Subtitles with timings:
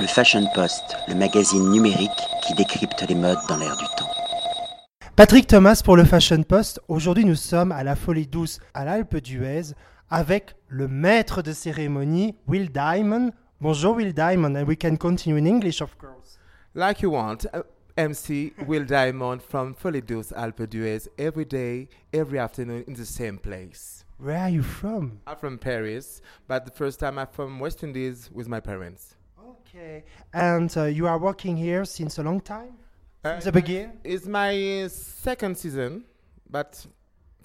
[0.00, 2.10] Le Fashion Post, le magazine numérique
[2.46, 4.08] qui décrypte les modes dans l'air du temps.
[5.16, 6.80] Patrick Thomas pour le Fashion Post.
[6.86, 9.74] Aujourd'hui, nous sommes à la Folie Douce à l'Alpe d'Huez
[10.08, 13.32] avec le maître de cérémonie, Will Diamond.
[13.60, 16.38] Bonjour, Will Diamond, and we can continue in English, of course.
[16.76, 17.46] Like you want.
[17.52, 17.62] Uh,
[17.96, 23.36] MC Will Diamond from Folie Douce Alpe d'Huez every day, every afternoon in the same
[23.36, 24.04] place.
[24.18, 25.18] Where are you from?
[25.26, 29.16] I'm from Paris, but the first time I'm from West Indies with my parents.
[29.78, 30.02] Okay.
[30.32, 32.72] And uh, you are working here since a long time?
[33.24, 33.92] Uh, Since the beginning?
[34.02, 36.04] It's my second season,
[36.50, 36.84] but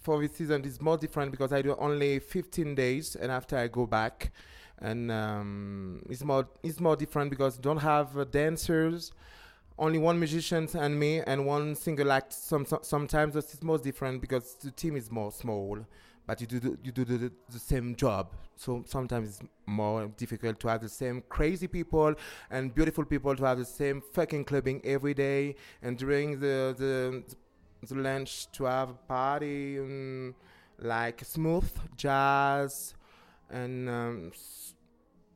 [0.00, 3.66] for this season it's more different because I do only 15 days, and after I
[3.66, 4.30] go back,
[4.78, 9.12] and um, it's more it's more different because don't have uh, dancers,
[9.76, 12.32] only one musician and me, and one single act.
[12.32, 15.84] Some, some sometimes it's more different because the team is more small,
[16.30, 18.28] but you do the, you do the, the same job.
[18.54, 22.14] So sometimes it's more difficult to have the same crazy people
[22.52, 27.24] and beautiful people to have the same fucking clubbing every day, and during the the,
[27.88, 30.36] the lunch to have a party um,
[30.78, 32.94] like smooth jazz
[33.50, 34.30] and um,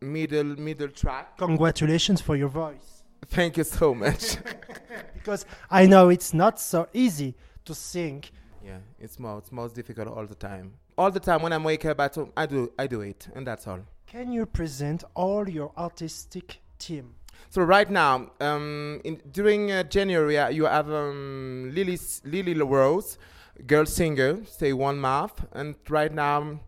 [0.01, 1.37] middle middle track.
[1.39, 3.03] Congratulations for your voice.
[3.27, 4.37] Thank you so much.
[5.15, 8.23] Because I know it's not so easy to sing.
[8.65, 10.75] yeah, it's more it's most difficult all the time.
[10.97, 13.45] All the time when I'm wake up, I do I do I do it, and
[13.45, 13.81] that's all.
[14.07, 17.15] Can you present all your artistic team?
[17.51, 23.19] So right now, um, in, during uh, January, uh, you have um, Lily Lily Rose,
[23.67, 26.61] girl singer, say one month, and right now,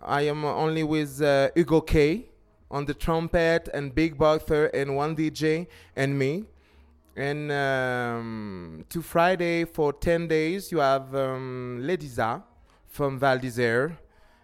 [0.00, 2.26] I am only with uh, Hugo K
[2.70, 6.44] on the trumpet and Big Bother and one DJ and me.
[7.16, 12.44] And um, to Friday for ten days, you have um, Lediza
[12.96, 13.92] from Val d'Isère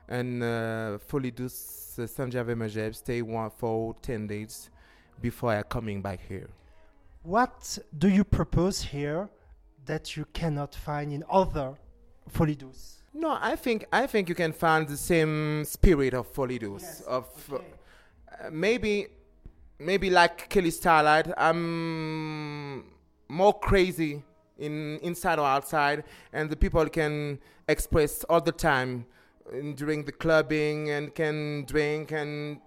[0.08, 4.68] and uh, Folie Douce uh, Saint-Gervais Mageb stay one for ten days
[5.22, 6.50] before I coming back here.
[7.22, 9.30] What do you propose here
[9.86, 11.74] that you cannot find in other
[12.28, 13.02] Folie Douce?
[13.14, 16.82] No, I think I think you can find the same spirit of Folie Douce.
[16.82, 17.64] Yes, Of okay.
[18.44, 19.06] uh, maybe
[19.78, 22.84] maybe like Kelly Starlight, I'm
[23.28, 24.22] more crazy
[24.62, 29.06] in inside or outside, and the people can express all the time
[29.74, 32.60] during the clubbing and can drink and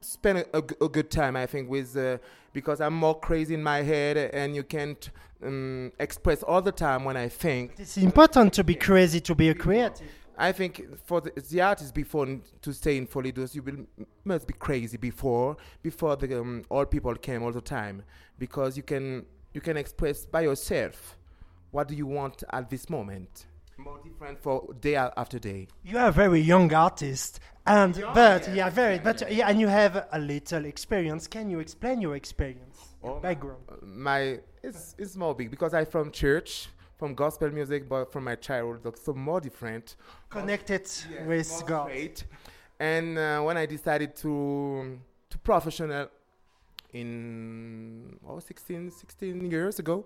[0.00, 1.36] spend a good time.
[1.36, 2.18] I think with uh,
[2.52, 5.10] because I'm more crazy in my head, and you can't
[5.42, 7.72] um, express all the time when I think.
[7.78, 10.08] It's important to be crazy to be a creative.
[10.36, 12.26] I think for the, the artist before
[12.62, 16.86] to stay in Folie Douce, you will must be crazy before before the um, all
[16.86, 18.02] people came all the time
[18.38, 21.18] because you can you can express by yourself
[21.70, 23.46] what do you want at this moment.
[23.78, 25.66] More different for day after day.
[25.82, 28.54] You are a very young artist, and Young, but yeah.
[28.54, 31.26] yeah, very but yeah, and you have a little experience.
[31.26, 33.62] Can you explain your experience, your Oh, background?
[33.70, 38.24] Uh, My it's it's more big because I from church, from gospel music, but from
[38.24, 39.96] my childhood, so more different.
[40.28, 41.86] Connected Yes, with God.
[41.88, 42.24] straight.
[42.78, 44.98] And uh, when I decided to
[45.30, 46.08] to professional
[46.92, 50.04] in oh, 16, 16 years ago,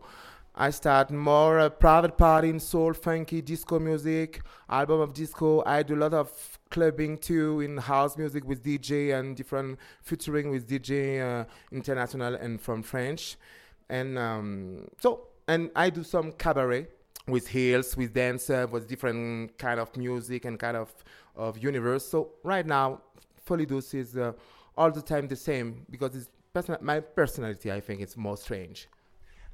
[0.56, 5.64] I start more uh, private party in soul, funky, disco music, album of disco.
[5.66, 6.30] I do a lot of
[6.70, 12.60] clubbing too in house music with DJ and different featuring with DJ uh, international and
[12.60, 13.36] from French.
[13.88, 16.86] And um, so, and I do some cabaret
[17.26, 20.92] with heels, with dancer, with different kind of music and kind of
[21.36, 22.06] of universe.
[22.06, 23.00] So right now,
[23.44, 24.32] Folie Douce is uh,
[24.76, 27.72] all the time the same because it's person- my personality.
[27.72, 28.86] I think it's more strange.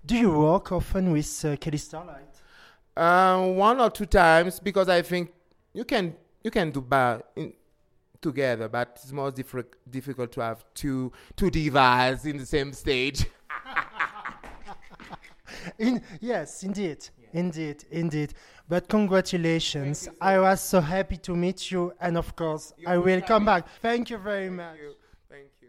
[0.04, 2.26] Do you work often with uh, Kelly Starlight?
[2.96, 5.30] Uh, one or two times because I think
[5.72, 7.52] you can you can do ba- in,
[8.20, 13.26] together, but it's more diffi- difficult to have two two divas in the same stage.
[15.78, 18.32] In, yes, indeed, indeed, indeed.
[18.68, 20.08] But congratulations!
[20.20, 23.66] I was so happy to meet you, and of course, I will come back.
[23.82, 24.78] Thank you very much.
[25.28, 25.68] Thank you.